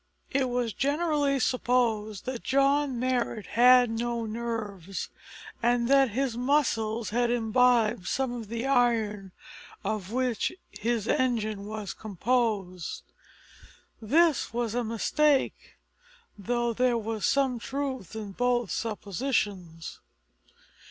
It 0.31 0.49
was 0.49 0.73
generally 0.73 1.39
supposed 1.39 2.25
that 2.25 2.41
John 2.41 2.99
Marrot 2.99 3.45
had 3.45 3.91
no 3.91 4.25
nerves, 4.25 5.09
and 5.61 5.87
that 5.89 6.09
his 6.09 6.35
muscles 6.35 7.11
had 7.11 7.29
imbibed 7.29 8.07
some 8.07 8.31
of 8.31 8.47
the 8.47 8.65
iron 8.65 9.31
of 9.83 10.11
which 10.11 10.53
his 10.71 11.07
engine 11.07 11.67
was 11.67 11.93
composed. 11.93 13.03
This 14.01 14.51
was 14.51 14.73
a 14.73 14.83
mistake, 14.83 15.77
though 16.35 16.73
there 16.73 16.97
was 16.97 17.23
some 17.27 17.59
truth 17.59 18.15
in 18.15 18.31
both 18.31 18.71
suppositions. 18.71 19.99